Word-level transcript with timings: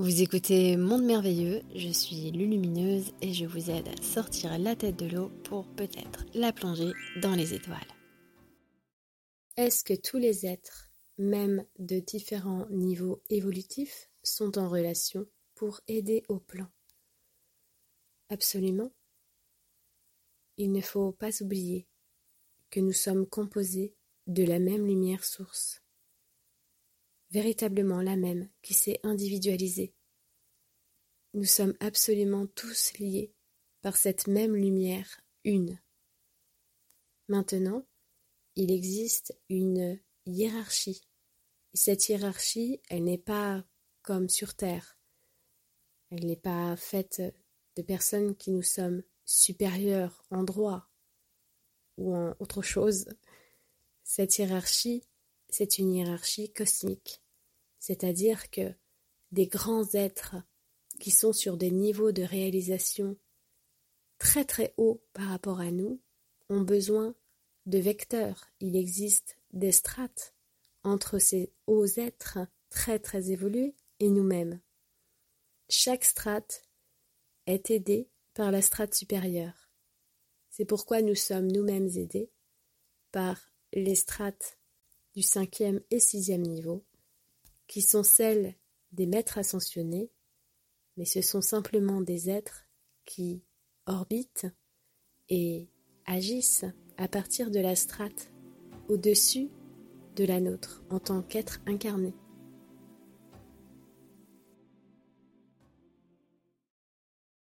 Vous 0.00 0.22
écoutez 0.22 0.78
Monde 0.78 1.04
Merveilleux, 1.04 1.60
je 1.74 1.90
suis 1.90 2.30
Lulumineuse 2.30 3.12
et 3.20 3.34
je 3.34 3.44
vous 3.44 3.68
aide 3.68 3.86
à 3.86 4.02
sortir 4.02 4.58
la 4.58 4.74
tête 4.74 4.96
de 4.96 5.04
l'eau 5.04 5.28
pour 5.44 5.66
peut-être 5.74 6.24
la 6.32 6.54
plonger 6.54 6.92
dans 7.20 7.34
les 7.34 7.52
étoiles. 7.52 7.76
Est-ce 9.58 9.84
que 9.84 9.92
tous 9.92 10.16
les 10.16 10.46
êtres, 10.46 10.88
même 11.18 11.66
de 11.78 11.98
différents 11.98 12.66
niveaux 12.70 13.22
évolutifs, 13.28 14.08
sont 14.22 14.56
en 14.56 14.70
relation 14.70 15.26
pour 15.54 15.82
aider 15.86 16.22
au 16.30 16.38
plan? 16.40 16.68
Absolument. 18.30 18.90
Il 20.56 20.72
ne 20.72 20.80
faut 20.80 21.12
pas 21.12 21.42
oublier 21.42 21.86
que 22.70 22.80
nous 22.80 22.94
sommes 22.94 23.26
composés 23.26 23.94
de 24.26 24.44
la 24.44 24.60
même 24.60 24.86
lumière 24.86 25.26
source 25.26 25.79
véritablement 27.30 28.02
la 28.02 28.16
même 28.16 28.48
qui 28.62 28.74
s'est 28.74 29.00
individualisée. 29.02 29.94
Nous 31.34 31.44
sommes 31.44 31.74
absolument 31.80 32.46
tous 32.46 32.92
liés 32.98 33.32
par 33.82 33.96
cette 33.96 34.26
même 34.26 34.56
lumière 34.56 35.20
une. 35.44 35.80
Maintenant, 37.28 37.86
il 38.56 38.72
existe 38.72 39.38
une 39.48 40.00
hiérarchie. 40.26 41.02
cette 41.72 42.08
hiérarchie, 42.08 42.80
elle 42.88 43.04
n'est 43.04 43.16
pas 43.16 43.64
comme 44.02 44.28
sur 44.28 44.54
Terre. 44.54 44.98
Elle 46.10 46.26
n'est 46.26 46.36
pas 46.36 46.76
faite 46.76 47.22
de 47.76 47.82
personnes 47.82 48.34
qui 48.36 48.50
nous 48.50 48.62
sommes 48.62 49.04
supérieures 49.24 50.24
en 50.30 50.42
droit 50.42 50.90
ou 51.96 52.16
en 52.16 52.34
autre 52.40 52.62
chose. 52.62 53.06
Cette 54.02 54.38
hiérarchie, 54.38 55.04
c'est 55.52 55.78
une 55.78 55.92
hiérarchie 55.94 56.52
cosmique, 56.52 57.22
c'est-à-dire 57.78 58.50
que 58.50 58.74
des 59.32 59.46
grands 59.46 59.94
êtres 59.94 60.36
qui 60.98 61.10
sont 61.10 61.32
sur 61.32 61.56
des 61.56 61.70
niveaux 61.70 62.12
de 62.12 62.22
réalisation 62.22 63.16
très 64.18 64.44
très 64.44 64.74
hauts 64.76 65.02
par 65.12 65.28
rapport 65.28 65.60
à 65.60 65.70
nous 65.70 66.00
ont 66.48 66.60
besoin 66.60 67.14
de 67.66 67.78
vecteurs. 67.78 68.50
Il 68.60 68.76
existe 68.76 69.38
des 69.52 69.72
strates 69.72 70.34
entre 70.82 71.18
ces 71.18 71.52
hauts 71.66 71.86
êtres 71.86 72.38
très 72.68 72.98
très 72.98 73.30
évolués 73.30 73.74
et 73.98 74.08
nous-mêmes. 74.08 74.60
Chaque 75.68 76.04
strate 76.04 76.62
est 77.46 77.70
aidée 77.70 78.08
par 78.34 78.50
la 78.50 78.62
strate 78.62 78.94
supérieure. 78.94 79.70
C'est 80.50 80.64
pourquoi 80.64 81.02
nous 81.02 81.14
sommes 81.14 81.50
nous-mêmes 81.50 81.88
aidés 81.96 82.30
par 83.12 83.52
les 83.72 83.94
strates 83.94 84.59
du 85.14 85.22
cinquième 85.22 85.80
et 85.90 86.00
sixième 86.00 86.42
niveau, 86.42 86.84
qui 87.66 87.82
sont 87.82 88.02
celles 88.02 88.54
des 88.92 89.06
maîtres 89.06 89.38
ascensionnés, 89.38 90.10
mais 90.96 91.04
ce 91.04 91.22
sont 91.22 91.40
simplement 91.40 92.00
des 92.00 92.30
êtres 92.30 92.66
qui 93.04 93.42
orbitent 93.86 94.46
et 95.28 95.68
agissent 96.06 96.64
à 96.96 97.08
partir 97.08 97.50
de 97.50 97.60
la 97.60 97.76
strate 97.76 98.32
au-dessus 98.88 99.48
de 100.16 100.24
la 100.24 100.40
nôtre 100.40 100.82
en 100.90 100.98
tant 100.98 101.22
qu'être 101.22 101.60
incarné. 101.66 102.12